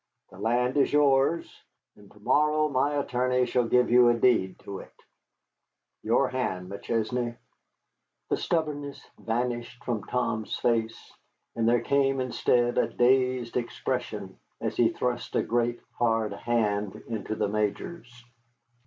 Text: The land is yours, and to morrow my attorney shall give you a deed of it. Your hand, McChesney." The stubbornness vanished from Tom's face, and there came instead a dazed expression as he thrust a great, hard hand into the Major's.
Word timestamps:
The 0.31 0.39
land 0.39 0.77
is 0.77 0.91
yours, 0.91 1.61
and 1.95 2.09
to 2.11 2.19
morrow 2.19 2.67
my 2.67 2.95
attorney 2.97 3.45
shall 3.45 3.67
give 3.67 3.91
you 3.91 4.09
a 4.09 4.15
deed 4.15 4.55
of 4.65 4.79
it. 4.79 4.95
Your 6.01 6.27
hand, 6.27 6.71
McChesney." 6.71 7.37
The 8.31 8.37
stubbornness 8.37 8.99
vanished 9.19 9.83
from 9.83 10.03
Tom's 10.05 10.57
face, 10.57 11.13
and 11.55 11.69
there 11.69 11.81
came 11.81 12.19
instead 12.19 12.79
a 12.79 12.87
dazed 12.87 13.55
expression 13.55 14.39
as 14.59 14.75
he 14.75 14.89
thrust 14.89 15.35
a 15.35 15.43
great, 15.43 15.79
hard 15.99 16.33
hand 16.33 16.95
into 17.07 17.35
the 17.35 17.47
Major's. 17.47 18.25